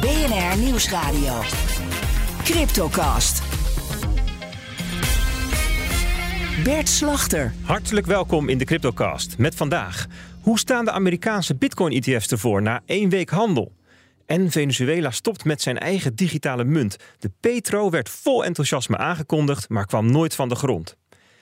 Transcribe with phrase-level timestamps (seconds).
[0.00, 1.40] BNR Nieuwsradio.
[2.44, 3.42] Cryptocast.
[6.64, 7.52] Bert Slachter.
[7.62, 9.38] Hartelijk welkom in de Cryptocast.
[9.38, 10.06] Met vandaag.
[10.40, 13.72] Hoe staan de Amerikaanse Bitcoin-ETF's ervoor na één week handel?
[14.26, 16.96] En Venezuela stopt met zijn eigen digitale munt.
[17.18, 20.96] De Petro werd vol enthousiasme aangekondigd, maar kwam nooit van de grond.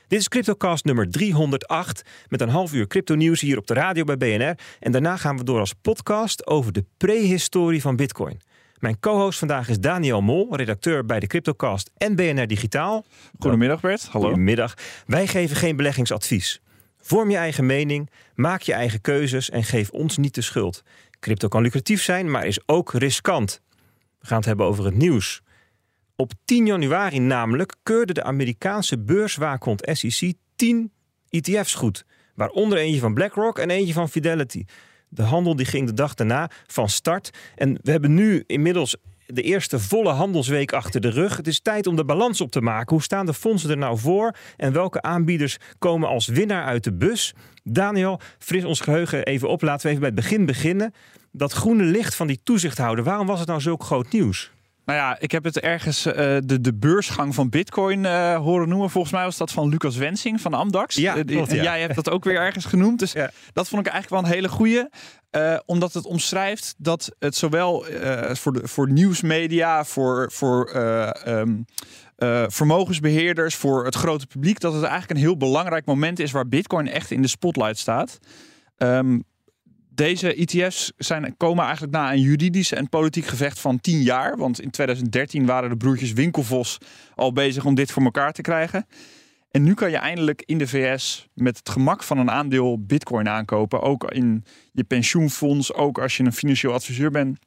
[0.09, 4.17] Dit is Cryptocast nummer 308 met een half uur crypto-nieuws hier op de radio bij
[4.17, 4.59] BNR.
[4.81, 8.41] En daarna gaan we door als podcast over de prehistorie van Bitcoin.
[8.79, 13.05] Mijn co-host vandaag is Daniel Mol, redacteur bij de Cryptocast en BNR Digitaal.
[13.39, 14.27] Goedemiddag Bert, hallo.
[14.27, 14.75] Goedemiddag.
[15.07, 16.61] Wij geven geen beleggingsadvies.
[16.99, 20.83] Vorm je eigen mening, maak je eigen keuzes en geef ons niet de schuld.
[21.21, 23.61] Crypto kan lucratief zijn, maar is ook riskant.
[24.21, 25.43] We gaan het hebben over het nieuws.
[26.19, 30.93] Op 10 januari namelijk keurde de Amerikaanse beurswaakhond SEC 10
[31.31, 32.05] ETF's goed.
[32.35, 34.65] Waaronder eentje van BlackRock en eentje van Fidelity.
[35.09, 37.31] De handel die ging de dag daarna van start.
[37.55, 41.37] En we hebben nu inmiddels de eerste volle handelsweek achter de rug.
[41.37, 42.95] Het is tijd om de balans op te maken.
[42.95, 44.37] Hoe staan de fondsen er nou voor?
[44.57, 47.35] En welke aanbieders komen als winnaar uit de bus?
[47.65, 49.63] Daniel, fris ons geheugen even op.
[49.63, 50.95] Laten we even bij het begin beginnen.
[51.33, 54.55] Dat groene licht van die toezichthouder, waarom was het nou zulk groot nieuws?
[54.87, 58.91] Nou ja, ik heb het ergens uh, de, de beursgang van Bitcoin uh, horen noemen.
[58.91, 60.95] Volgens mij was dat van Lucas Wensing van Amdax.
[60.95, 61.57] Ja, klopt, ja.
[61.57, 62.99] En jij hebt dat ook weer ergens genoemd.
[62.99, 63.31] Dus Ja.
[63.53, 64.89] dat vond ik eigenlijk wel een hele goeie.
[65.67, 67.85] omdat het omschrijft dat het zowel
[68.33, 70.77] voor, de, voor nieuwsmedia, voor, voor
[71.27, 71.65] um,
[72.49, 76.89] vermogensbeheerders, voor het grote publiek, dat het eigenlijk een heel belangrijk moment is waar Bitcoin
[76.89, 78.19] echt in de spotlight staat.
[78.77, 79.25] Um,
[79.97, 84.37] deze ETF's zijn, komen eigenlijk na een juridisch en politiek gevecht van 10 jaar.
[84.37, 86.79] Want in 2013 waren de broertjes Winkelvos
[87.15, 88.87] al bezig om dit voor elkaar te krijgen.
[89.51, 93.29] En nu kan je eindelijk in de VS met het gemak van een aandeel Bitcoin
[93.29, 93.81] aankopen.
[93.81, 97.39] Ook in je pensioenfonds, ook als je een financieel adviseur bent.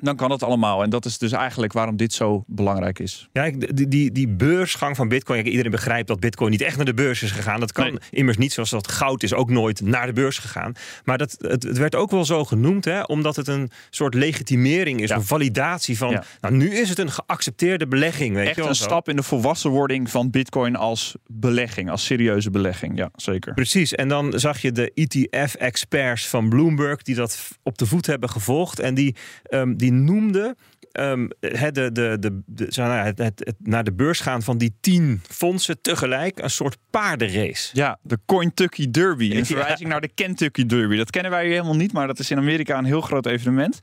[0.00, 0.82] Dan kan dat allemaal.
[0.82, 3.28] En dat is dus eigenlijk waarom dit zo belangrijk is.
[3.32, 5.46] Ja, die, die, die beursgang van Bitcoin.
[5.46, 7.60] Iedereen begrijpt dat Bitcoin niet echt naar de beurs is gegaan.
[7.60, 7.98] Dat kan Nee.
[8.10, 10.72] immers niet, zoals dat goud is ook nooit naar de beurs gegaan.
[11.04, 15.00] Maar dat, het, het werd ook wel zo genoemd, hè, omdat het een soort legitimering
[15.00, 15.16] is, Ja.
[15.16, 16.10] een validatie van.
[16.10, 16.24] Ja.
[16.40, 18.34] Nou, nu is het een geaccepteerde belegging.
[18.34, 18.84] Weet Echt je wel, een zo.
[18.84, 22.98] stap in de volwassenwording van Bitcoin als belegging, als serieuze belegging.
[22.98, 23.54] Ja, zeker.
[23.54, 28.28] Precies, en dan zag je de ETF-experts van Bloomberg die dat op de voet hebben
[28.30, 28.78] gevolgd.
[28.78, 30.56] En die, ehm, die noemden
[30.92, 34.58] ehm, het, de, de, de, de, ja, het, het, het naar de beurs gaan van
[34.58, 37.70] die tien fondsen tegelijk een soort paardenrace.
[37.72, 39.36] Ja, de Kentucky Derby.
[39.36, 40.96] Een verwijzing naar de Kentucky Derby.
[40.96, 43.80] Dat kennen wij hier helemaal niet, maar dat is in Amerika een heel groot evenement.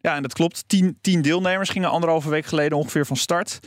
[0.00, 0.64] Ja, en dat klopt.
[0.66, 3.60] Tien, tien deelnemers gingen anderhalve week geleden ongeveer van start.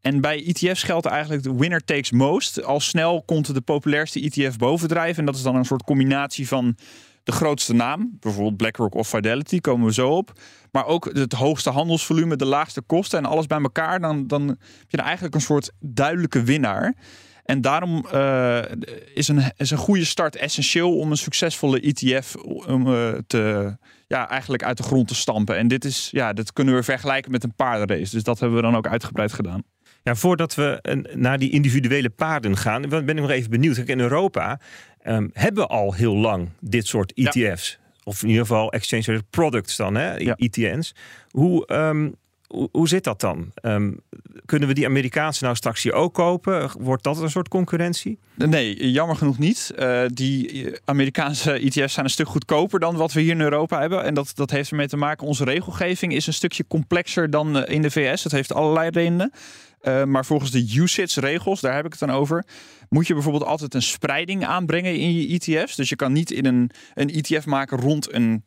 [0.00, 2.64] En bij ETF's geldt eigenlijk de winner takes most.
[2.64, 5.18] Al snel komt de populairste ETF bovendrijven.
[5.18, 6.76] En dat is dan een soort combinatie van
[7.24, 10.32] de grootste naam, bijvoorbeeld BlackRock of Fidelity, komen we zo op.
[10.70, 14.00] Maar ook het hoogste handelsvolume, de laagste kosten en alles bij elkaar.
[14.00, 16.94] Dan, dan heb je er eigenlijk een soort duidelijke winnaar.
[17.44, 18.62] En daarom uh,
[19.14, 22.34] is, een, is een goede start essentieel om een succesvolle ETF
[22.68, 23.76] um, uh, te,
[24.06, 25.56] ja, eigenlijk uit de grond te stampen.
[25.56, 28.14] En dit, is, ja, dit kunnen we vergelijken met een paardenrace.
[28.14, 29.62] Dus dat hebben we dan ook uitgebreid gedaan.
[30.02, 33.74] Ja, voordat we naar die individuele paarden gaan, ben ik nog even benieuwd.
[33.74, 34.60] Kijk, in Europa
[35.04, 37.70] um, hebben we al heel lang dit soort ETF's.
[37.70, 37.82] Ja.
[38.04, 40.16] Of in ieder geval exchange traded products dan, hè?
[40.16, 40.36] Ja.
[40.36, 40.94] ETN's.
[41.30, 42.14] Hoe, um,
[42.54, 43.52] hoe, hoe, zit dat dan?
[43.62, 44.00] Um,
[44.44, 46.70] kunnen we die Amerikaanse nou straks hier ook kopen?
[46.78, 48.18] Wordt dat een soort concurrentie?
[48.34, 49.72] Nee, jammer genoeg niet.
[49.78, 54.04] Uh, die Amerikaanse ETF's zijn een stuk goedkoper dan wat we hier in Europa hebben.
[54.04, 57.62] En dat, dat heeft ermee te maken, onze regelgeving is een stukje complexer dan uh,
[57.66, 58.22] in de VS.
[58.22, 59.32] Dat heeft allerlei redenen.
[60.06, 62.44] Maar volgens de USITS-regels, daar heb ik het dan over,
[62.88, 65.76] moet je bijvoorbeeld altijd een spreiding aanbrengen in je ETF's.
[65.76, 68.42] Dus je kan niet in een, een ETF maken rond een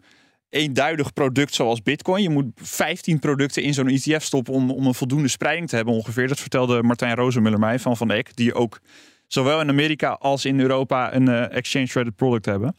[0.50, 2.24] eenduidig product zoals Bitcoin.
[2.24, 5.94] Je moet 15 producten in zo'n ETF stoppen om, om een voldoende spreiding te hebben
[5.94, 6.28] ongeveer.
[6.28, 8.80] Dat vertelde Martijn Rozenmuller mij van Van Eck, die ook
[9.28, 12.76] zowel in Amerika als in Europa een uh, exchange traded product hebben.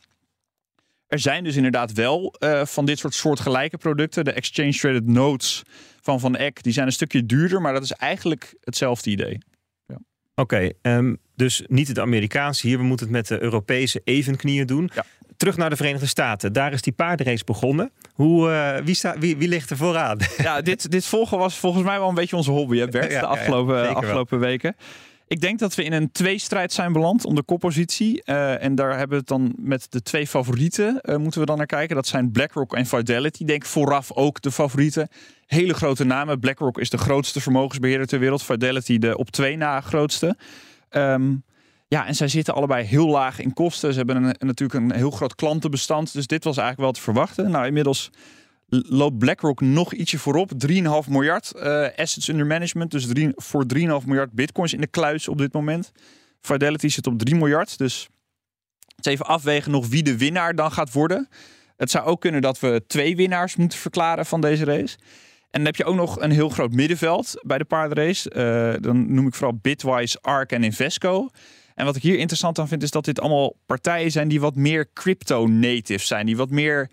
[1.06, 4.24] Er zijn dus inderdaad wel uh, van dit soort soortgelijke producten.
[4.24, 5.62] De exchange traded notes
[6.00, 9.38] van Van Eck, die zijn een stukje duurder, maar dat is eigenlijk hetzelfde idee.
[9.86, 9.98] Ja.
[10.34, 12.78] Oké, okay, um, dus niet het Amerikaanse hier.
[12.78, 14.90] We moeten het met de Europese evenknieën doen.
[14.94, 15.04] Ja.
[15.38, 16.52] Terug naar de Verenigde Staten.
[16.52, 17.90] Daar is die paardenrace begonnen.
[18.14, 20.18] Hoe, uh, wie, sta, wie, wie ligt er vooraan?
[20.38, 23.26] Ja, dit, dit volgen was volgens mij wel een beetje onze hobby, hè Bert, de
[23.26, 24.76] afgelopen, afgelopen weken.
[25.28, 28.22] Ik denk dat we in een tweestrijd zijn beland om de koppositie.
[28.24, 31.56] Uh, en daar hebben we het dan met de twee favorieten uh, moeten we dan
[31.56, 31.96] naar kijken.
[31.96, 33.44] Dat zijn BlackRock en Fidelity.
[33.44, 35.08] Denk vooraf ook de favorieten.
[35.46, 36.40] Hele grote namen.
[36.40, 38.42] BlackRock is de grootste vermogensbeheerder ter wereld.
[38.42, 40.36] Fidelity de op twee na grootste.
[40.90, 41.42] Um,
[41.88, 43.92] ja, en zij zitten allebei heel laag in kosten.
[43.92, 46.12] Ze hebben een, natuurlijk een heel groot klantenbestand.
[46.12, 47.50] Dus dit was eigenlijk wel te verwachten.
[47.50, 48.10] Nou, inmiddels
[48.68, 50.50] loopt BlackRock nog ietsje voorop.
[50.68, 52.90] 3,5 miljard uh, assets under management.
[52.90, 55.92] Dus drie, voor 3,5 miljard bitcoins in de kluis op dit moment.
[56.40, 57.78] Fidelity zit op 3 miljard.
[57.78, 58.08] Dus
[58.96, 61.28] het even afwegen nog wie de winnaar dan gaat worden.
[61.76, 64.96] Het zou ook kunnen dat we twee winnaars moeten verklaren van deze race.
[65.50, 68.30] En dan heb je ook nog een heel groot middenveld bij de paardenrace.
[68.34, 71.28] Uh, dan noem ik vooral Bitwise, ARK en Invesco.
[71.78, 74.54] En wat ik hier interessant aan vind, is dat dit allemaal partijen zijn die wat
[74.54, 76.26] meer crypto-native zijn.
[76.26, 76.90] Die wat meer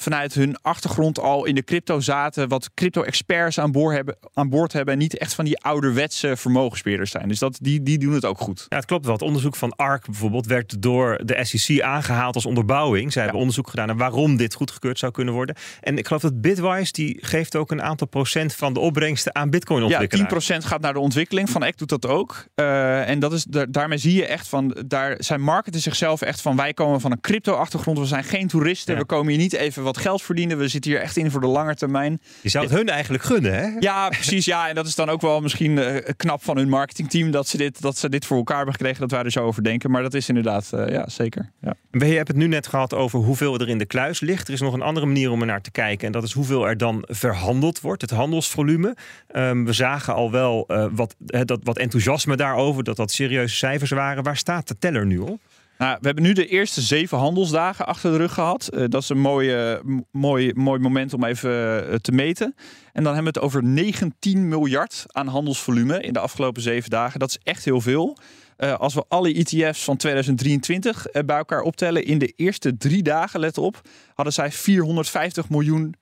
[0.00, 4.72] vanuit hun achtergrond al in de crypto zaten, wat crypto-experts aan, boord hebben, aan boord
[4.72, 7.28] hebben en niet echt van die ouderwetse vermogensbeheerders zijn.
[7.28, 8.66] Dus dat, die, die doen het ook goed.
[8.68, 9.14] Ja, het klopt wel.
[9.14, 13.12] Het onderzoek van ARK bijvoorbeeld werd door de SEC aangehaald als onderbouwing.
[13.12, 15.56] Zij hebben onderzoek gedaan naar waarom dit goedgekeurd zou kunnen worden.
[15.80, 19.50] En ik geloof dat Bitwise die geeft ook een aantal procent van de opbrengsten aan
[19.50, 20.46] Bitcoin ontwikkelaars.
[20.46, 21.50] Ja, 10% gaat naar de ontwikkeling.
[21.50, 22.46] Van Eck doet dat ook.
[22.54, 26.56] Uh, en dat is, daarmee zie je echt van, daar, zij marketen zichzelf echt van,
[26.56, 27.98] wij komen van een crypto achtergrond.
[27.98, 28.96] We zijn geen toeristen.
[28.96, 30.58] We komen hier niet even wat geld verdienen.
[30.58, 32.20] We zitten hier echt in voor de lange termijn.
[32.42, 33.66] Je zou het hun eigenlijk gunnen, hè?
[33.78, 34.44] Ja, precies.
[34.44, 37.56] Ja, en dat is dan ook wel misschien uh, knap van hun marketingteam dat ze,
[37.56, 39.90] dit, dat ze dit voor elkaar hebben gekregen, dat wij er zo over denken.
[39.90, 41.50] Maar dat is inderdaad, uh, ja, zeker.
[41.60, 41.74] Ja.
[41.90, 44.48] Je hebt het nu net gehad over hoeveel er in de kluis ligt.
[44.48, 46.06] Er is nog een andere manier om er naar te kijken.
[46.06, 48.96] En dat is hoeveel er dan verhandeld wordt, het handelsvolume.
[49.36, 53.90] Um, we zagen al wel uh, wat, dat, wat enthousiasme daarover, dat dat serieuze cijfers
[53.90, 54.22] waren.
[54.22, 55.40] Waar staat de teller nu op?
[55.78, 58.68] Nou, we hebben nu de eerste zeven handelsdagen achter de rug gehad.
[58.74, 61.50] Uh, dat is een mooie, mooi, mooi moment om even
[61.88, 62.54] uh, te meten.
[62.92, 67.20] En dan hebben we het over 19 miljard aan handelsvolume in de afgelopen zeven dagen.
[67.20, 68.16] Dat is echt heel veel.
[68.58, 73.40] Uh, als we alle ETF's van 2023 bij elkaar optellen, in de eerste drie dagen,
[73.40, 73.80] let op,
[74.14, 75.94] hadden zij 450 miljoen,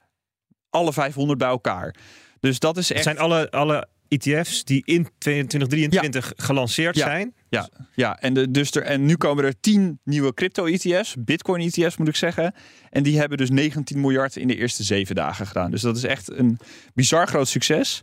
[0.70, 1.94] alle 500 bij elkaar.
[2.40, 3.04] Dus dat is echt.
[3.04, 6.44] Het zijn alle, alle ETF's die in 2023 ja.
[6.44, 7.04] gelanceerd ja.
[7.04, 7.34] zijn.
[7.48, 8.20] Ja, ja.
[8.20, 12.54] En, de, dus er, en nu komen er 10 nieuwe crypto-ETF's, Bitcoin-ETF's moet ik zeggen.
[12.90, 15.70] En die hebben dus 19 miljard in de eerste zeven dagen gedaan.
[15.70, 16.58] Dus dat is echt een
[16.94, 18.02] bizar groot succes.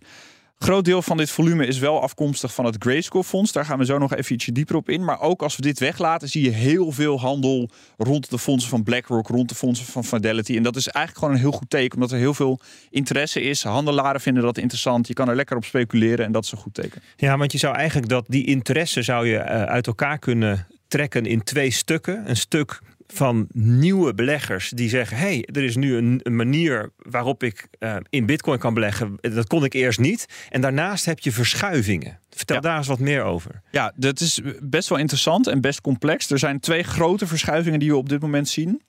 [0.64, 3.52] Groot deel van dit volume is wel afkomstig van het Grayscale Fonds.
[3.52, 5.04] Daar gaan we zo nog even ietsje dieper op in.
[5.04, 8.84] Maar ook als we dit weglaten, zie je heel veel handel rond de fondsen van
[8.84, 10.56] BlackRock, rond de fondsen van Fidelity.
[10.56, 13.64] En dat is eigenlijk gewoon een heel goed teken, omdat er heel veel interesse is.
[13.64, 15.08] Handelaren vinden dat interessant.
[15.08, 17.02] Je kan er lekker op speculeren en dat is een goed teken.
[17.16, 21.44] Ja, want je zou eigenlijk dat die interesse zou je uit elkaar kunnen trekken in
[21.44, 22.30] twee stukken.
[22.30, 22.82] Een stuk
[23.14, 27.96] van nieuwe beleggers die zeggen: hey, er is nu een, een manier waarop ik uh,
[28.10, 29.18] in Bitcoin kan beleggen.
[29.22, 30.26] Dat kon ik eerst niet.
[30.50, 32.20] En daarnaast heb je verschuivingen.
[32.30, 32.62] Vertel Ja.
[32.62, 33.62] daar eens wat meer over.
[33.72, 36.30] Ja, dat is best wel interessant en best complex.
[36.30, 38.82] Er zijn twee grote verschuivingen die we op dit moment zien.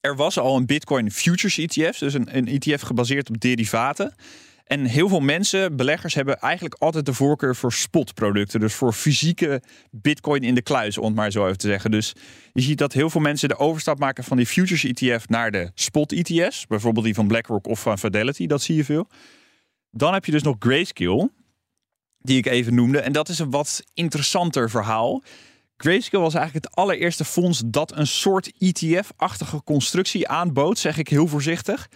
[0.00, 4.14] Er was al een Bitcoin Futures ETF, dus een, een ETF gebaseerd op derivaten.
[4.68, 8.60] En heel veel mensen, beleggers, hebben eigenlijk altijd de voorkeur voor spotproducten.
[8.60, 11.90] Dus voor fysieke bitcoin in de kluis, om het maar zo even te zeggen.
[11.90, 12.14] Dus
[12.52, 15.70] je ziet dat heel veel mensen de overstap maken van die futures ETF naar de
[15.74, 16.66] spot ETF's.
[16.66, 19.08] Bijvoorbeeld die van BlackRock of van Fidelity, dat zie je veel.
[19.90, 21.30] Dan heb je dus nog Grayscale,
[22.18, 23.00] die ik even noemde.
[23.00, 25.22] En dat is een wat interessanter verhaal.
[25.82, 31.26] Grayscale was eigenlijk het allereerste fonds dat een soort ETF-achtige constructie aanbood, zeg ik heel
[31.26, 31.88] voorzichtig.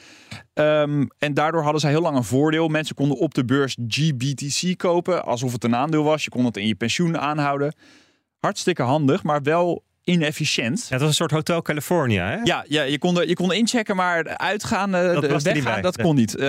[0.54, 2.68] Um, en daardoor hadden zij heel lang een voordeel.
[2.68, 6.24] Mensen konden op de beurs GBTC kopen, alsof het een aandeel was.
[6.24, 7.74] Je kon het in je pensioen aanhouden.
[8.38, 10.80] Hartstikke handig, maar wel inefficiënt.
[10.82, 12.36] Ja, dat was een soort Hotel California, hè?
[12.42, 16.02] Ja, ja je, kon er, je kon inchecken, maar uitgaan, uh, Dat niet weggaan, dat
[16.02, 16.36] kon niet.
[16.38, 16.46] Uh,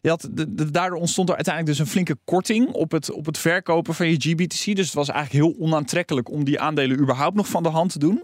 [0.00, 3.26] je had, de, de- daardoor ontstond er uiteindelijk dus een flinke korting op het, op
[3.26, 4.76] het verkopen van je GBTC.
[4.76, 7.98] Dus het was eigenlijk heel onaantrekkelijk om die aandelen überhaupt nog van de hand te
[7.98, 8.22] doen.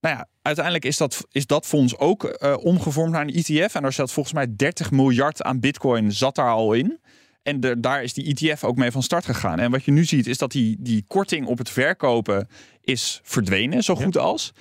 [0.00, 3.74] Nou ja, uiteindelijk is dat, is dat fonds ook eh, omgevormd naar een ETF.
[3.74, 7.00] En daar zat volgens mij 30 miljard aan bitcoin zat daar al in.
[7.44, 9.58] En de- daar is die ETF ook mee van start gegaan.
[9.58, 12.48] En wat je nu ziet is dat die, die korting op het verkopen
[12.80, 14.52] is verdwenen, zo goed als.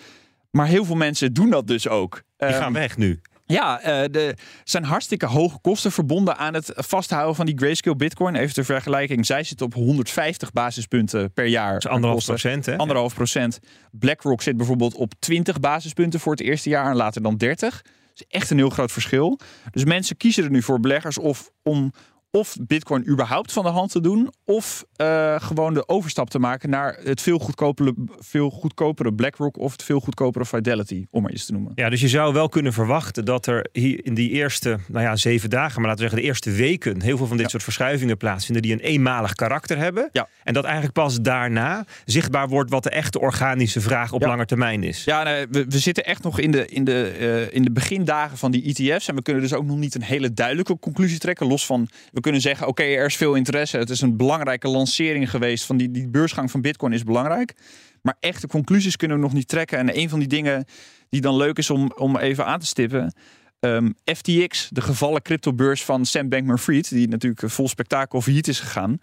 [0.52, 2.14] Maar heel veel mensen doen dat dus ook.
[2.38, 3.22] Die Ehm, gaan weg nu.
[3.46, 8.36] ja, eh, de zijn hartstikke hoge kosten verbonden aan het vasthouden van die grayscale bitcoin.
[8.36, 11.78] Even ter vergelijking, zij zit op 150 basispunten per jaar.
[11.78, 12.78] Is anderhalf procent, hè?
[12.78, 13.60] Anderhalf procent.
[13.92, 17.82] BlackRock zit bijvoorbeeld op 20 basispunten voor het eerste jaar en later dan 30.
[17.82, 19.40] Dat is echt een heel groot verschil.
[19.72, 21.94] Dus mensen kiezen er nu voor beleggers of om
[22.38, 26.70] of Bitcoin überhaupt van de hand te doen, of uh, gewoon de overstap te maken
[26.70, 31.46] naar het veel goedkopere, veel goedkopere BlackRock of het veel goedkopere Fidelity, om maar eens
[31.46, 31.72] te noemen.
[31.76, 35.16] Ja, dus je zou wel kunnen verwachten dat er hier in die eerste, nou ja,
[35.16, 38.18] zeven dagen, maar laten we zeggen de eerste weken, heel veel van dit soort verschuivingen
[38.18, 40.10] plaatsvinden die een eenmalig karakter hebben.
[40.12, 40.28] Ja.
[40.44, 44.84] En dat eigenlijk pas daarna zichtbaar wordt wat de echte organische vraag op lange termijn
[44.84, 45.04] is.
[45.04, 48.38] Ja, nee, we, we, zitten echt nog in de, in, de, uh, in de begindagen
[48.38, 51.48] van die ETF's en we kunnen dus ook nog niet een hele duidelijke conclusie trekken,
[51.48, 53.78] los van we kunnen zeggen, oké, er is veel interesse.
[53.78, 55.66] Het is een belangrijke lancering geweest.
[55.66, 57.54] Van die, die beursgang van Bitcoin is belangrijk.
[58.02, 59.78] Maar echte conclusies kunnen we nog niet trekken.
[59.78, 60.66] En een van die dingen
[61.10, 63.14] die dan leuk is om, om even aan te stippen.
[63.60, 69.00] Ehm, FTX, de gevallen cryptobeurs van Sam Bankman-Fried, die natuurlijk vol spektakel failliet is gegaan.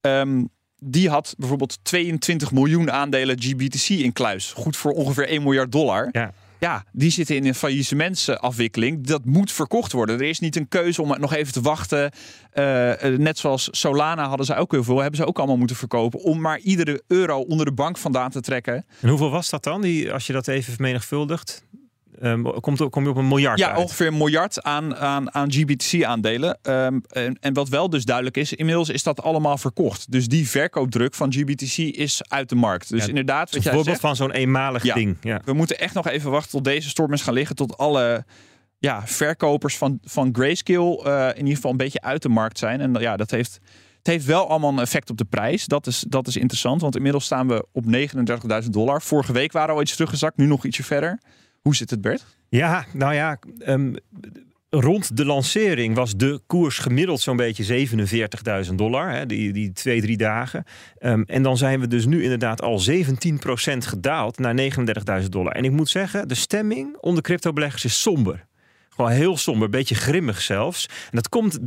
[0.00, 0.48] Um,
[0.82, 4.52] die had bijvoorbeeld 22 miljoen aandelen GBTC in kluis.
[4.52, 6.08] Goed voor ongeveer 1 miljard dollar.
[6.12, 6.32] Ja.
[6.60, 9.06] Ja, die zitten in een faillissementsafwikkeling.
[9.06, 10.18] Dat moet verkocht worden.
[10.18, 12.10] Er is niet een keuze om nog even te wachten.
[12.54, 14.98] Uh, net zoals Solana hadden ze ook heel veel.
[14.98, 16.20] Hebben ze ook allemaal moeten verkopen.
[16.20, 18.84] Om maar iedere euro onder de bank vandaan te trekken.
[19.00, 19.80] En hoeveel was dat dan?
[19.80, 21.64] Die, als je dat even vermenigvuldigt?
[22.22, 23.78] Um, komt, kom je op een miljard Ja, uit.
[23.78, 26.58] ongeveer een miljard aan, aan, aan GBTC-aandelen.
[26.62, 30.12] Um, en, en, wat wel dus duidelijk is, inmiddels is dat allemaal verkocht.
[30.12, 32.90] Dus die verkoopdruk van GBTC is uit de markt.
[32.90, 35.16] Dus ja, inderdaad, wat voorbeeld van zo'n eenmalig ja, ding.
[35.20, 35.40] Ja.
[35.44, 37.56] We moeten echt nog even wachten tot deze storm is gaan liggen.
[37.56, 38.24] Tot alle
[38.78, 42.80] ja, verkopers van, van Grayscale uh, in ieder geval een beetje uit de markt zijn.
[42.80, 43.60] En ja, dat heeft...
[43.96, 45.66] Het heeft wel allemaal een effect op de prijs.
[45.66, 47.84] Dat is, dat is interessant, want inmiddels staan we op
[48.62, 49.02] 39.000 dollar.
[49.02, 51.20] Vorige week waren we al iets teruggezakt, nu nog ietsje verder.
[51.62, 52.26] Hoe zit het, Bert?
[52.48, 53.96] Ja, nou ja, um,
[54.70, 57.86] rond de lancering was de koers gemiddeld zo'n beetje
[58.68, 59.10] 47.000 dollar.
[59.10, 60.64] Hè, die, die twee, drie dagen.
[60.98, 62.92] Um, en dan zijn we dus nu inderdaad al 17%
[63.76, 64.54] gedaald naar
[65.22, 65.52] 39.000 dollar.
[65.52, 68.48] En ik moet zeggen, de stemming onder cryptobeleggers is somber.
[69.00, 70.86] Gewoon heel somber, beetje grimmig zelfs.
[70.86, 71.58] En dat komt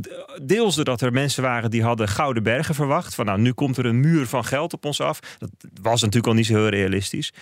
[0.42, 3.14] deels doordat er mensen waren die hadden gouden bergen verwacht.
[3.14, 5.20] Van nou, nu komt er een muur van geld op ons af.
[5.38, 5.50] Dat
[5.82, 7.32] was natuurlijk al niet zo heel realistisch.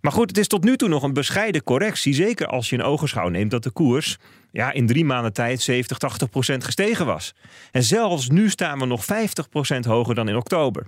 [0.00, 2.14] Maar goed, het is tot nu toe nog een bescheiden correctie.
[2.14, 4.16] Zeker als je in ogenschouw neemt dat de koers
[4.50, 7.34] ja, in drie maanden tijd 70, 80 procent gestegen was.
[7.70, 10.86] En zelfs nu staan we nog 50 procent hoger dan in oktober.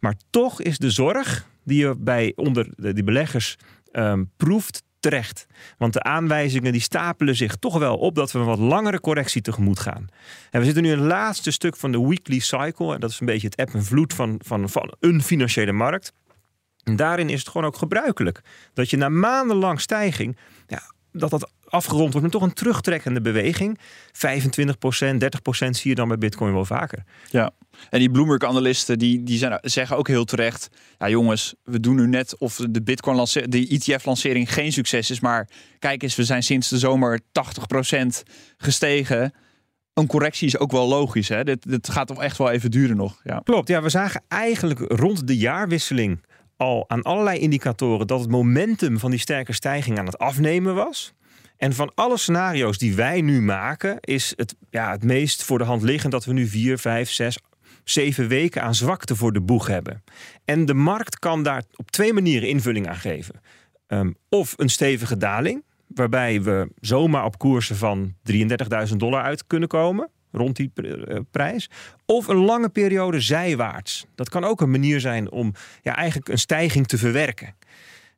[0.00, 3.56] Maar toch is de zorg die je bij onder die beleggers
[3.92, 5.46] um, proeft terecht.
[5.78, 9.42] Want de aanwijzingen die stapelen zich toch wel op dat we een wat langere correctie
[9.42, 10.06] tegemoet gaan.
[10.50, 12.94] En we zitten nu in het laatste stuk van de weekly cycle.
[12.94, 16.12] En dat is een beetje het eb en vloed van, van, van een financiële markt.
[16.84, 18.40] En daarin is het gewoon ook gebruikelijk
[18.74, 23.78] dat je na maandenlang stijging, ja, dat dat afgerond wordt met toch een terugtrekkende beweging.
[23.78, 27.04] 25% 30% zie je dan bij Bitcoin wel vaker.
[27.30, 27.50] Ja,
[27.90, 32.06] en die Bloomberg-analisten die, die zijn, zeggen ook heel terecht: ja, jongens, we doen nu
[32.06, 35.48] net of de Bitcoin, de ETF-lancering geen succes is, maar
[35.78, 38.06] kijk eens, we zijn sinds de zomer 80%
[38.56, 39.32] gestegen.
[39.94, 41.28] Een correctie is ook wel logisch.
[41.28, 41.44] Hè?
[41.44, 43.20] Dit, dit gaat toch echt wel even duren nog.
[43.24, 43.40] Ja.
[43.44, 46.24] Klopt, ja, we zagen eigenlijk rond de jaarwisseling
[46.56, 51.12] al aan allerlei indicatoren dat het momentum van die sterke stijging aan het afnemen was.
[51.60, 55.64] En van alle scenario's die wij nu maken, is het, ja, het meest voor de
[55.64, 57.38] hand liggend dat we nu vier, vijf, zes,
[57.84, 60.04] zeven weken aan zwakte voor de boeg hebben.
[60.44, 63.40] En de markt kan daar op twee manieren invulling aan geven.
[63.88, 68.14] Um, of een stevige daling, waarbij we zomaar op koersen van
[68.90, 70.72] 33.000 dollar uit kunnen komen rond die
[71.30, 71.70] prijs.
[72.06, 74.06] Of een lange periode zijwaarts.
[74.14, 77.54] Dat kan ook een manier zijn om ja, eigenlijk een stijging te verwerken.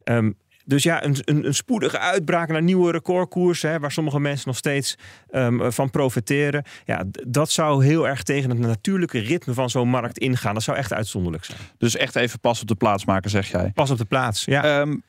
[0.04, 4.48] Um, dus ja, een, een, een, spoedige uitbraak naar nieuwe recordkoersen, hè, waar sommige mensen
[4.48, 4.98] nog steeds
[5.30, 6.64] um, van profiteren.
[6.84, 10.54] Ja, dat zou heel erg tegen het natuurlijke ritme van zo'n markt ingaan.
[10.54, 11.58] Dat zou echt uitzonderlijk zijn.
[11.78, 13.70] Dus echt even pas op de plaats maken, zeg jij.
[13.74, 14.80] Pas op de plaats, ja.
[14.80, 15.02] Um,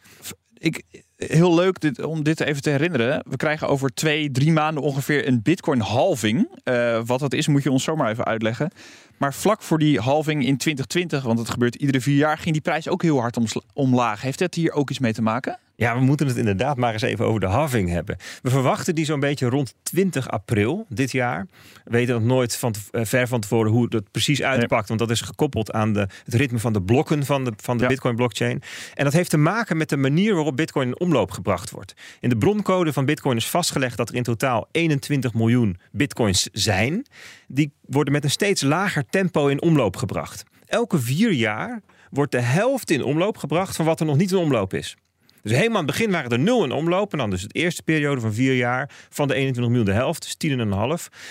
[0.57, 0.83] ik,
[1.17, 3.23] heel leuk dit, om dit even te herinneren.
[3.29, 6.47] We krijgen over twee, drie maanden ongeveer een bitcoin halving.
[6.63, 8.71] Uh, wat dat is, moet je ons zomaar even uitleggen.
[9.17, 12.61] Maar vlak voor die halving in 2020, want het gebeurt iedere vier jaar, ging die
[12.61, 13.37] prijs ook heel hard
[13.73, 14.21] omlaag.
[14.21, 15.59] Heeft dat hier ook iets mee te maken?
[15.75, 18.17] Ja, we moeten het inderdaad maar eens even over de halving hebben.
[18.41, 21.47] We verwachten die zo'n beetje rond 20 april dit jaar.
[21.83, 24.87] We weten nog nooit van ver van tevoren hoe dat precies uitpakt.
[24.87, 27.83] Want dat is gekoppeld aan de, het ritme van de blokken van de, van de
[27.83, 27.89] Ja.
[27.89, 28.61] Bitcoin-blockchain.
[28.93, 31.93] En dat heeft te maken met de manier waarop Bitcoin in omloop gebracht wordt.
[32.19, 37.05] In de broncode van Bitcoin is vastgelegd dat er in totaal 21 miljoen Bitcoins zijn.
[37.47, 40.43] Die worden met een steeds lager tempo in omloop gebracht.
[40.65, 44.37] Elke vier jaar wordt de helft in omloop gebracht van wat er nog niet in
[44.37, 44.95] omloop is.
[45.43, 47.11] Dus helemaal aan het begin waren er nul in omloop.
[47.11, 50.39] En dan dus de eerste periode van vier jaar van de 21 miljoen de helft,
[50.39, 50.57] dus 10,5.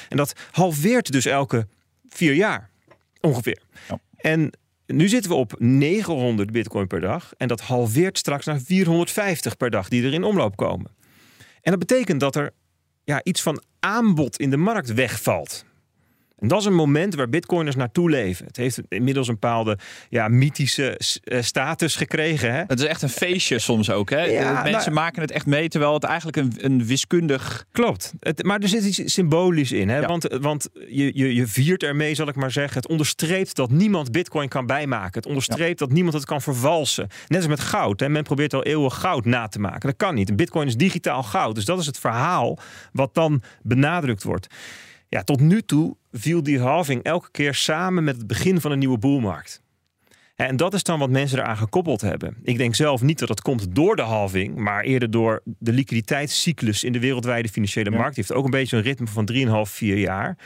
[0.08, 1.66] En dat halveert dus elke
[2.08, 2.70] vier jaar
[3.20, 3.62] ongeveer.
[3.88, 3.98] Ja.
[4.16, 4.50] En
[4.86, 7.32] nu zitten we op 900 bitcoin per dag.
[7.36, 10.90] En dat halveert straks naar 450 per dag die er in omloop komen.
[11.60, 12.50] En dat betekent dat er
[13.04, 15.64] ja, iets van aanbod in de markt wegvalt.
[16.42, 18.46] En dat is een moment waar bitcoiners naartoe leven.
[18.46, 22.52] Het heeft inmiddels een bepaalde ja, mythische uh, status gekregen.
[22.54, 22.62] Hè?
[22.66, 24.10] Het is echt een feestje soms ook.
[24.10, 24.24] Hè?
[24.24, 27.64] Ja, Mensen nou, maken het echt mee, terwijl het eigenlijk een, een wiskundig...
[27.72, 28.12] Klopt.
[28.20, 29.88] Het, maar er zit iets symbolisch in.
[29.88, 29.98] Hè?
[29.98, 30.06] Ja.
[30.06, 32.76] Want, want je, je, je viert ermee, zal ik maar zeggen.
[32.76, 35.20] Het onderstreept dat niemand bitcoin kan bijmaken.
[35.20, 37.08] Het onderstreept dat niemand het kan vervalsen.
[37.26, 38.00] Net als met goud.
[38.00, 38.08] Hè?
[38.08, 39.80] Men probeert al eeuwen goud na te maken.
[39.88, 40.36] Dat kan niet.
[40.36, 41.54] Bitcoin is digitaal goud.
[41.54, 42.58] Dus dat is het verhaal
[42.92, 44.46] wat dan benadrukt wordt.
[45.12, 48.78] Ja, tot nu toe viel die halving elke keer samen met het begin van een
[48.78, 49.62] nieuwe boelmarkt.
[50.34, 52.36] En dat is dan wat mensen eraan gekoppeld hebben.
[52.42, 56.84] Ik denk zelf niet dat het komt door de halving, maar eerder door de liquiditeitscyclus
[56.84, 58.14] in de wereldwijde financiële markt.
[58.14, 60.36] Die heeft ook een beetje een ritme van 3,5, 4 jaar.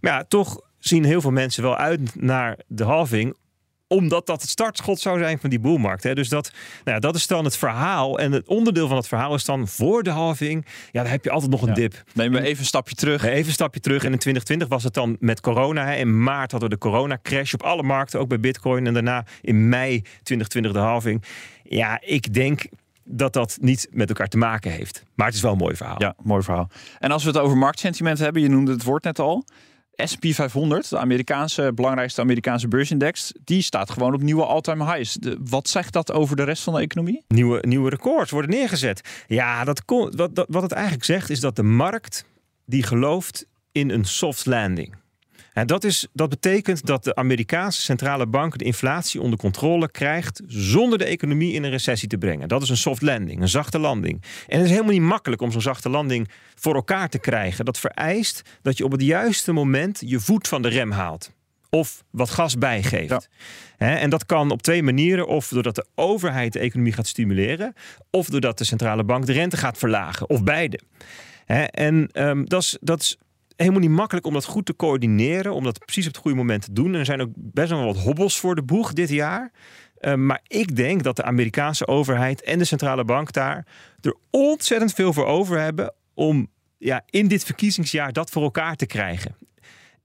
[0.00, 3.34] Maar ja, toch zien heel veel mensen wel uit naar de halving
[3.92, 6.02] omdat dat het startschot zou zijn van die boelmarkt.
[6.02, 6.14] Hè.
[6.14, 6.50] Dus dat,
[6.84, 8.18] nou ja, dat is dan het verhaal.
[8.18, 10.66] En het onderdeel van het verhaal is dan voor de halving.
[10.90, 12.02] Ja, dan heb je altijd nog een dip.
[12.14, 13.24] Neem we even een stapje terug.
[13.24, 14.04] Even een stapje terug.
[14.04, 15.86] En in 2020 was het dan met corona.
[15.86, 15.94] Hè.
[15.94, 18.86] In maart hadden we de corona-crash op alle markten, ook bij Bitcoin.
[18.86, 21.24] En daarna in mei 2020 de halving.
[21.62, 22.64] Ja, ik denk
[23.04, 25.04] dat dat niet met elkaar te maken heeft.
[25.14, 25.96] Maar het is wel een mooi verhaal.
[25.98, 26.68] Ja, mooi verhaal.
[26.98, 29.44] En als we het over marktsentiment hebben, je noemde het woord net al.
[29.94, 35.18] S&P 500, de Amerikaanse, belangrijkste Amerikaanse beursindex, die staat gewoon op nieuwe all-time highs.
[35.38, 37.24] Wat zegt dat over de rest van de economie?
[37.28, 39.24] Nieuwe, nieuwe records worden neergezet.
[39.26, 42.24] Ja, dat, wat, wat het eigenlijk zegt is dat de markt
[42.64, 44.94] die gelooft in een soft landing.
[45.52, 50.42] En dat, is, dat betekent dat de Amerikaanse centrale bank de inflatie onder controle krijgt
[50.46, 52.48] zonder de economie in een recessie te brengen.
[52.48, 54.22] Dat is een soft landing, een zachte landing.
[54.46, 57.64] En het is helemaal niet makkelijk om zo'n zachte landing voor elkaar te krijgen.
[57.64, 61.30] Dat vereist dat je op het juiste moment je voet van de rem haalt.
[61.70, 63.28] Of wat gas bijgeeft.
[63.78, 65.26] en dat kan op twee manieren.
[65.26, 67.74] Of doordat de overheid de economie gaat stimuleren.
[68.10, 70.28] Of doordat de centrale bank de rente gaat verlagen.
[70.28, 70.80] Of beide.
[71.70, 73.18] en um, dat, is, dat is
[73.62, 75.54] helemaal niet makkelijk om dat goed te coördineren.
[75.54, 76.92] Om dat precies op het goede moment te doen.
[76.92, 79.52] En er zijn ook best wel wat hobbels voor de boeg dit jaar.
[80.00, 83.66] Uh, maar ik denk dat de Amerikaanse overheid en de centrale bank daar
[84.00, 88.86] er ontzettend veel voor over hebben om ja, in dit verkiezingsjaar dat voor elkaar te
[88.86, 89.36] krijgen.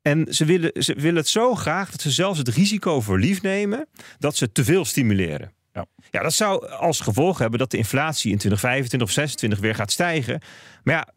[0.02, 3.42] En ze willen, ze willen het zo graag dat ze zelfs het risico voor lief
[3.42, 3.88] nemen
[4.20, 5.51] dat ze te veel stimuleren.
[5.74, 5.86] Ja.
[6.12, 9.92] ja, dat zou als gevolg hebben dat de inflatie in 2025 of 2026 weer gaat
[9.92, 10.42] stijgen.
[10.84, 11.14] Maar ja,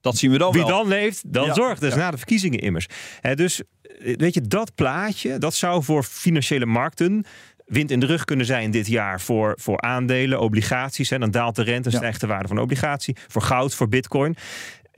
[0.00, 0.70] dat zien we dan Wie wel.
[0.70, 1.80] dan leeft, dan zorgt.
[1.80, 2.86] Dus na de verkiezingen immers.
[3.34, 7.24] dus eh, weet je, dat plaatje, dat zou voor financiële markten
[7.70, 11.10] wind in de rug kunnen zijn dit jaar voor, voor aandelen, obligaties.
[11.10, 13.16] En dan daalt de rente, stijgt de waarde van de obligatie.
[13.28, 14.36] Voor goud, voor bitcoin.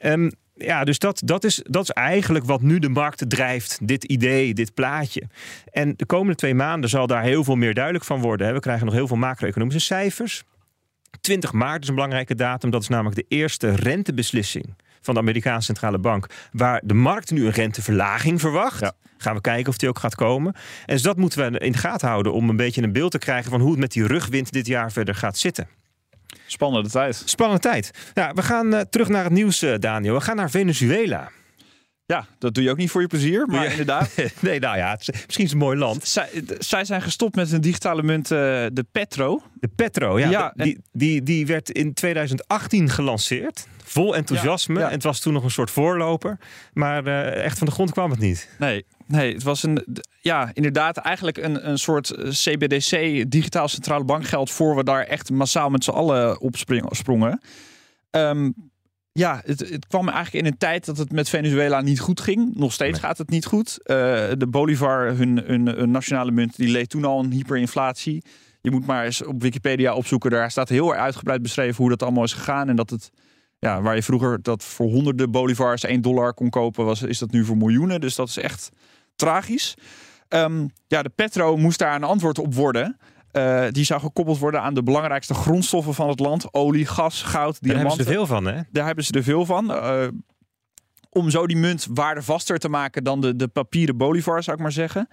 [0.03, 3.79] Um, ja, dus dat, dat, is, dat is eigenlijk wat nu de markt drijft.
[3.83, 5.23] Dit idee, dit plaatje.
[5.71, 8.55] En de komende twee maanden zal daar heel veel meer duidelijk van worden.
[8.55, 10.43] We krijgen nog heel veel macro-economische cijfers.
[11.21, 12.71] 20 maart is een belangrijke datum.
[12.71, 17.45] Dat is namelijk de eerste rentebeslissing van de Amerikaanse centrale bank, waar de markt nu
[17.45, 18.93] een renteverlaging verwacht.
[19.19, 20.55] Gaan we kijken of die ook gaat komen.
[20.87, 23.19] En dus dat moeten we in de gaten houden om een beetje een beeld te
[23.19, 25.69] krijgen van hoe het met die rugwind dit jaar verder gaat zitten.
[26.47, 27.23] Spannende tijd.
[27.25, 27.91] Spannende tijd.
[28.15, 30.15] Ja, we gaan uh, terug naar het nieuws, uh, Daniel.
[30.15, 31.31] We gaan naar Venezuela.
[32.12, 34.11] Ja, dat doe je ook niet voor je plezier, maar inderdaad.
[34.40, 36.09] nee, nou ja, het is, misschien is het een mooi land.
[36.09, 38.38] Zij, zij zijn gestopt met een digitale munt, uh,
[38.72, 39.42] de Petro.
[39.55, 40.31] De Petro, ja.
[40.31, 43.66] ja die, die, die werd in 2018 gelanceerd.
[43.85, 44.83] Vol enthousiasme.
[44.83, 46.38] En het was toen nog een soort voorloper.
[46.72, 48.48] Maar uh, echt van de grond kwam het niet.
[48.59, 49.87] Nee, nee het was een,
[50.20, 52.90] ja, inderdaad eigenlijk een, een soort CBDC,
[53.31, 56.57] digitaal centrale bankgeld, voor we daar echt massaal met z'n allen op
[56.90, 57.40] sprongen.
[58.11, 58.55] Um,
[59.12, 62.55] ja, het, het, kwam eigenlijk in een tijd dat het met Venezuela niet goed ging.
[62.55, 63.79] Nog steeds gaat het niet goed.
[63.81, 63.96] Uh,
[64.38, 68.22] de Bolivar, hun, hun, nationale munt, die leed toen al een hyperinflatie.
[68.61, 70.31] Je moet maar eens op Wikipedia opzoeken.
[70.31, 72.68] Daar staat heel erg uitgebreid beschreven hoe dat allemaal is gegaan.
[72.68, 73.11] En dat het,
[73.59, 77.31] ja, waar je vroeger dat voor honderden Bolivars 1 dollar kon kopen, was, is dat
[77.31, 78.01] nu voor miljoenen.
[78.01, 78.70] Dus dat is echt
[79.16, 79.75] tragisch.
[80.29, 82.96] Um, ja, de Petro moest daar een antwoord op worden.
[83.33, 87.62] Uh, die zou gekoppeld worden aan de belangrijkste grondstoffen van het land: olie, gas, goud,
[87.62, 87.68] diamanten.
[87.68, 88.62] Daar hebben ze er veel van, hè?
[88.71, 89.71] Daar hebben ze er veel van.
[89.71, 90.07] Uh,
[91.11, 94.73] om zo die munt waardevaster te maken dan de, de papieren bolivar, zou ik maar
[94.73, 95.09] zeggen.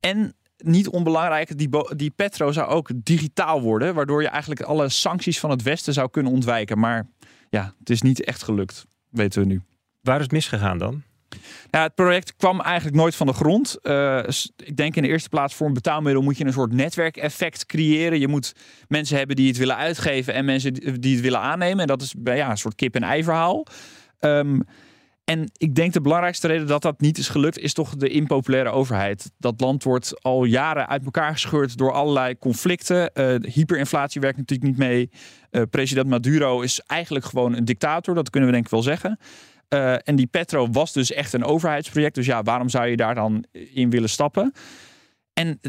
[0.00, 5.40] En niet onbelangrijk, die, die petro zou ook digitaal worden, waardoor je eigenlijk alle sancties
[5.40, 6.78] van het Westen zou kunnen ontwijken.
[6.78, 7.06] Maar
[7.48, 9.62] ja, het is niet echt gelukt, weten we nu.
[10.00, 11.02] Waar is het misgegaan dan?
[11.70, 13.76] Ja, het project kwam eigenlijk nooit van de grond.
[13.82, 14.22] Uh,
[14.56, 18.20] ik denk in de eerste plaats voor een betaalmiddel moet je een soort netwerkeffect creëren.
[18.20, 18.52] Je moet
[18.88, 21.80] mensen hebben die het willen uitgeven en mensen die het willen aannemen.
[21.80, 23.66] En dat is ja, een soort kip-en-ei verhaal.
[24.20, 24.62] Um,
[25.30, 28.70] en ik denk de belangrijkste reden dat dat niet is gelukt, is toch de impopulaire
[28.70, 29.30] overheid.
[29.38, 33.10] Dat land wordt al jaren uit elkaar gescheurd door allerlei conflicten.
[33.14, 35.10] Uh, hyperinflatie werkt natuurlijk niet mee.
[35.50, 39.18] Uh, president Maduro is eigenlijk gewoon een dictator, dat kunnen we denk ik wel zeggen.
[39.74, 42.14] Uh, en die Petro was dus echt een overheidsproject.
[42.14, 44.52] Dus ja, waarom zou je daar dan in willen stappen?
[45.32, 45.60] En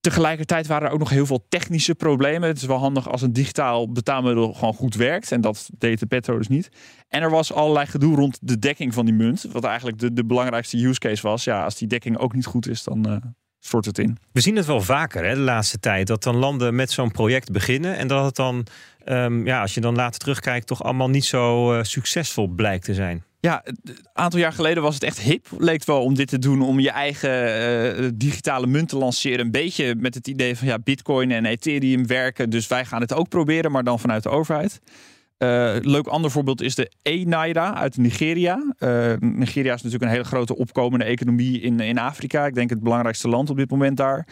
[0.00, 2.48] Tegelijkertijd waren er ook nog heel veel technische problemen.
[2.48, 5.32] Het is wel handig als een digitaal betaalmiddel gewoon goed werkt.
[5.32, 6.68] En dat deed de Petro dus niet.
[7.08, 9.46] En er was allerlei gedoe rond de dekking van die munt.
[9.52, 11.44] Wat eigenlijk de, de belangrijkste use case was.
[11.44, 13.16] Ja, als die dekking ook niet goed is, dan uh,
[13.60, 14.18] stort het in.
[14.32, 16.06] We zien het wel vaker hè, de laatste tijd.
[16.06, 17.96] Dat dan landen met zo'n project beginnen.
[17.96, 18.66] En dat het dan,
[19.04, 22.94] um, ja, als je dan later terugkijkt, toch allemaal niet zo uh, succesvol blijkt te
[22.94, 23.24] zijn.
[23.40, 25.46] Ja, een aantal jaar geleden was het echt hip.
[25.58, 29.40] Leek wel om dit te doen, om je eigen uh, digitale munt te lanceren.
[29.40, 32.50] Een beetje met het idee van ja, Bitcoin en Ethereum werken.
[32.50, 34.80] Dus wij gaan het ook proberen, maar dan vanuit de overheid.
[35.42, 38.74] Uh, leuk ander voorbeeld is de e-Naira uit Nigeria.
[38.78, 42.46] Uh, Nigeria is natuurlijk een hele grote opkomende economie in, in Afrika.
[42.46, 44.26] Ik denk het belangrijkste land op dit moment daar.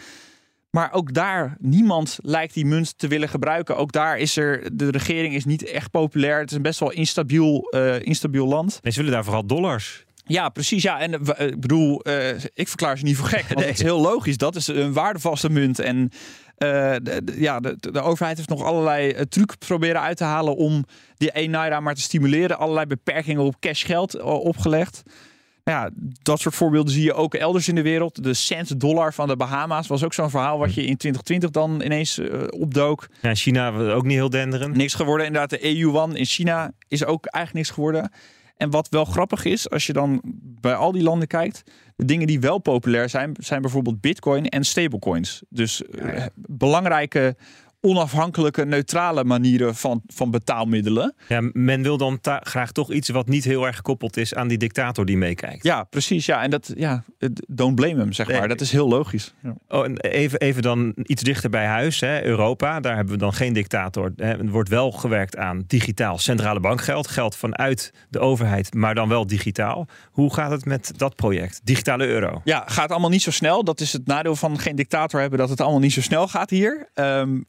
[0.69, 3.77] Maar ook daar, niemand lijkt die munt te willen gebruiken.
[3.77, 6.39] Ook daar is er, de regering is niet echt populair.
[6.39, 8.79] Het is een best wel instabiel, uh, instabiel land.
[8.81, 10.05] En willen daar vooral dollars.
[10.29, 10.83] Ja, precies.
[10.83, 13.47] Ja, en uh, ik bedoel, uh, ik verklaar ze niet voor gek.
[13.47, 13.67] Want nee.
[13.67, 14.37] het is heel logisch.
[14.37, 15.79] Dat is een waardevaste munt.
[15.79, 16.11] En
[16.57, 20.85] de, de, ja, de, de, overheid heeft nog allerlei trucs proberen uit te halen om
[21.17, 22.57] die 1 naira maar te stimuleren.
[22.57, 25.03] Allerlei beperkingen op cashgeld opgelegd
[25.69, 25.89] ja,
[26.21, 28.23] dat soort voorbeelden zie je ook elders in de wereld.
[28.23, 31.81] De cent dollar van de Bahama's was ook zo'n verhaal wat je in 2020 dan
[31.81, 33.07] ineens uh, opdook.
[33.21, 34.75] Ja, China ook niet heel denderend.
[34.75, 35.25] Niks geworden.
[35.25, 38.11] Inderdaad, de EU-one in China is ook eigenlijk niks geworden.
[38.59, 40.21] En wat wel grappig is, als je dan
[40.61, 41.63] bij al die landen kijkt,
[41.95, 45.43] de dingen die wel populair zijn, zijn bijvoorbeeld Bitcoin en stablecoins.
[45.49, 47.35] Dus uh, belangrijke
[47.81, 51.15] onafhankelijke, neutrale manieren van, van betaalmiddelen.
[51.27, 54.57] Ja, men wil dan graag toch iets wat niet heel erg gekoppeld is aan die
[54.57, 55.63] dictator die meekijkt.
[55.63, 56.25] Ja, precies.
[56.25, 57.03] Ja, en dat, ja,
[57.47, 58.47] don't blame hem, zeg maar.
[58.47, 59.33] Dat is heel logisch.
[59.43, 59.55] Ja.
[59.67, 62.79] Oh, en even, even dan iets dichter bij huis, hè, Europa.
[62.79, 64.13] Daar hebben we dan geen dictator.
[64.17, 67.07] Er wordt wel gewerkt aan digitaal centrale bankgeld.
[67.07, 69.87] Geld vanuit de overheid, maar dan wel digitaal.
[70.11, 71.61] Hoe gaat het met dat project?
[71.63, 72.41] Digitale euro.
[72.43, 73.63] Ja, gaat allemaal niet zo snel.
[73.63, 76.49] Dat is het nadeel van geen dictator hebben, dat het allemaal niet zo snel gaat
[76.49, 76.89] hier.
[76.93, 77.45] Um,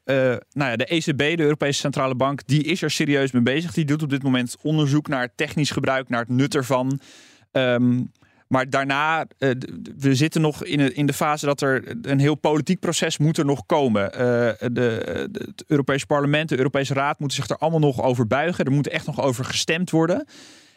[0.53, 3.73] nou ja, de ECB, de Europese Centrale Bank, die is er serieus mee bezig.
[3.73, 7.01] Die doet op dit moment onderzoek naar technisch gebruik, naar het nut ervan.
[7.53, 8.11] Um,
[8.49, 9.51] maar daarna, uh,
[9.99, 13.67] we zitten nog in, de fase dat er een heel politiek proces moet er nog
[13.67, 14.13] komen.
[14.13, 18.65] De, de, het Europese parlement, de Europese Raad moeten zich er allemaal nog over buigen.
[18.65, 20.27] Er moet echt nog over gestemd worden.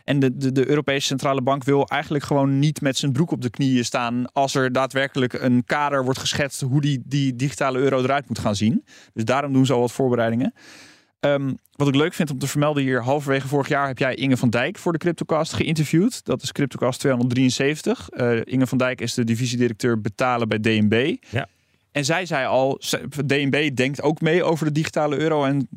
[0.04, 3.42] En de, de, de, Europese Centrale Bank wil eigenlijk gewoon niet met zijn broek op
[3.42, 8.04] de knieën staan als er daadwerkelijk een kader wordt geschetst hoe die, die digitale euro
[8.04, 8.86] eruit moet gaan zien.
[9.14, 10.54] Dus daarom doen ze al wat voorbereidingen.
[11.20, 14.38] Um, wat ik leuk vind om te vermelden hier, halverwege vorig jaar heb jij Inge
[14.38, 16.26] van Dijk voor de CryptoCast geïnterviewd.
[16.26, 18.10] Dat is CryptoCast 273.
[18.12, 21.16] Uh, Inge van Dijk is de divisiedirecteur betalen bij DNB.
[21.30, 21.48] Ja.
[21.92, 22.82] En zij zei al,
[23.26, 25.44] DNB denkt ook mee over de digitale euro.
[25.44, 25.68] En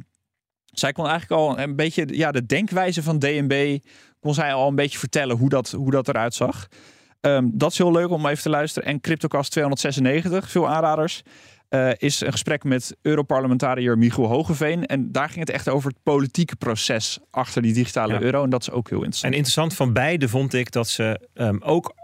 [0.78, 3.78] zij kon eigenlijk al een beetje ja, de denkwijze van DNB
[4.20, 6.66] kon zij al een beetje vertellen hoe dat, hoe dat eruit zag.
[7.20, 8.88] Um, dat is heel leuk om even te luisteren.
[8.88, 11.22] En CryptoCast 296, veel aanraders.
[11.70, 14.86] Uh, is een gesprek met Europarlementariër Michiel Hogeveen.
[14.86, 18.20] En daar ging het echt over het politieke proces achter die digitale ja.
[18.20, 18.42] euro.
[18.44, 19.32] En dat is ook heel interessant.
[19.32, 21.94] En interessant van beide vond ik dat ze um, ook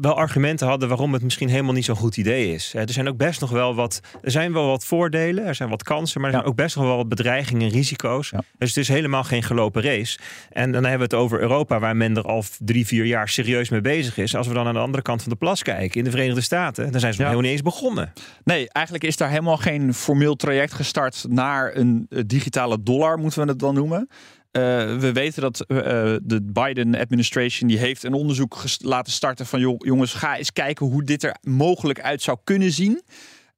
[0.00, 2.74] wel argumenten hadden waarom het misschien helemaal niet zo'n goed idee is.
[2.74, 5.82] Er zijn ook best nog wel wat, er zijn wel wat voordelen, er zijn wat
[5.82, 8.30] kansen, maar er zijn ook best nog wel wat bedreigingen en risico's.
[8.30, 8.42] Ja.
[8.58, 10.18] Dus het is helemaal geen gelopen race.
[10.50, 13.68] En dan hebben we het over Europa, waar men er al drie, vier jaar serieus
[13.68, 14.34] mee bezig is.
[14.34, 16.90] Als we dan aan de andere kant van de plas kijken, in de Verenigde Staten,
[16.92, 18.12] dan zijn ze nog helemaal niet eens begonnen.
[18.44, 23.48] Nee, eigenlijk is daar helemaal geen formeel traject gestart naar een digitale dollar, moeten we
[23.48, 24.08] het dan noemen.
[24.56, 24.62] Uh,
[24.98, 25.78] we weten dat uh,
[26.22, 31.22] de Biden-administration die heeft een onderzoek laten starten van jongens, ga eens kijken hoe dit
[31.22, 33.02] er mogelijk uit zou kunnen zien.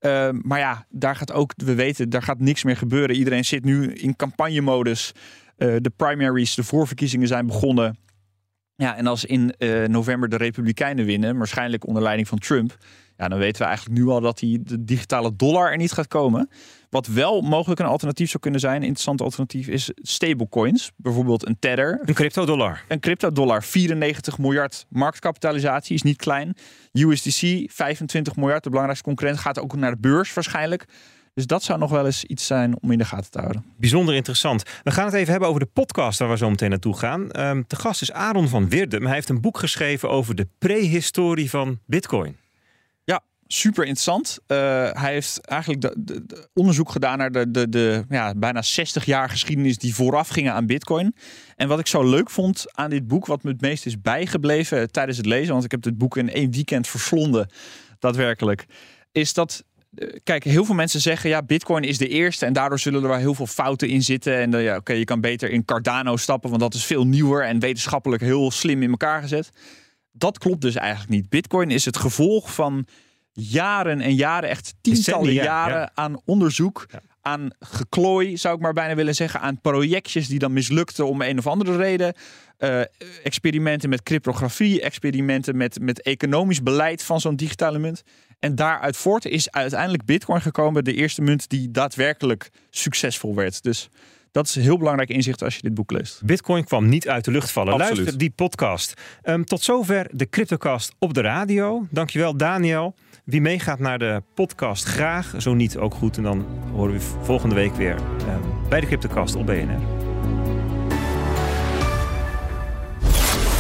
[0.01, 3.17] Uh, maar ja, daar gaat ook, we weten, daar gaat niks meer gebeuren.
[3.17, 5.13] Iedereen zit nu in campagnemodus.
[5.57, 7.99] de primaries, de voorverkiezingen zijn begonnen.
[8.77, 9.55] Ja, en als in
[9.87, 12.77] november de Republikeinen winnen, waarschijnlijk onder leiding van Trump,
[13.19, 16.09] ja, dan weten we eigenlijk nu al dat die de digitale dollar er niet gaat
[16.09, 16.51] komen.
[16.91, 20.93] Wat wel mogelijk een alternatief zou kunnen zijn, een interessant alternatief, is stablecoins.
[20.97, 22.01] Bijvoorbeeld een Tether.
[22.05, 22.85] Een crypto-dollar.
[22.89, 23.63] Een crypto-dollar.
[23.63, 26.57] 94 miljard marktkapitalisatie, is niet klein.
[26.93, 28.63] USDC, 25 miljard.
[28.63, 30.85] De belangrijkste concurrent gaat ook naar de beurs waarschijnlijk.
[31.35, 33.65] Dus dat zou nog wel eens iets zijn om in de gaten te houden.
[33.77, 34.63] Bijzonder interessant.
[34.83, 37.21] We gaan het even hebben over de podcast waar we zo meteen naartoe gaan.
[37.21, 39.05] Um, ehm, de gast is Aaron van Wirdum.
[39.05, 42.37] Hij heeft een boek geschreven over de prehistorie van Bitcoin
[43.49, 44.39] super interessant.
[44.47, 44.57] Uh,
[44.93, 49.31] hij heeft eigenlijk de, de, onderzoek gedaan naar de, de, de ja, bijna 60 jaar
[49.31, 51.15] geschiedenis die vooraf gingen aan Bitcoin.
[51.57, 54.91] En wat ik zo leuk vond aan dit boek, wat me het meest is bijgebleven
[54.91, 57.51] tijdens het lezen, want ik heb dit boek in één weekend verslonden,
[57.99, 58.67] daadwerkelijk,
[59.13, 59.65] is dat
[60.23, 63.19] kijk, heel veel mensen zeggen ja, Bitcoin is de eerste en daardoor zullen er wel
[63.19, 64.37] heel veel fouten in zitten.
[64.37, 67.45] En uh, ja, oké, je kan beter in Cardano stappen, want dat is veel nieuwer
[67.45, 69.51] en wetenschappelijk heel slim in elkaar gezet.
[70.13, 71.29] Dat klopt dus eigenlijk niet.
[71.29, 72.87] Bitcoin is het gevolg van
[73.41, 76.87] jaren en jaren, echt tientallen jaren aan onderzoek,
[77.23, 81.39] aan geklooi, zou ik maar bijna willen zeggen, aan projectjes die dan mislukten om een
[81.39, 82.15] of andere reden.
[82.59, 82.81] Uh,
[83.23, 88.03] experimenten met cryptografie, experimenten met, met economisch beleid van zo'n digitale munt.
[88.39, 93.63] En daaruit voort is uiteindelijk Bitcoin gekomen, de eerste munt die daadwerkelijk succesvol werd.
[93.63, 93.89] Dus
[94.39, 96.25] dat is een heel belangrijk inzicht als je dit boek leest.
[96.25, 97.73] Bitcoin kwam niet uit de lucht vallen.
[97.73, 97.97] Absoluut.
[97.97, 98.95] Luister die podcast.
[99.23, 101.87] Um, tot zover de CryptoCast op de radio.
[101.91, 102.95] Dankjewel Daniel.
[103.25, 106.17] Wie meegaat naar de podcast graag, zo niet ook goed.
[106.17, 109.81] En dan horen we volgende week weer um, bij de CryptoCast op BNR.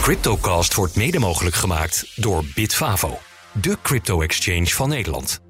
[0.01, 3.19] CryptoCast wordt mede mogelijk gemaakt door Bitfavo,
[3.53, 5.41] de crypto-exchange van Nederland.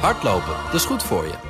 [0.00, 1.49] Hardlopen, dat is goed voor je.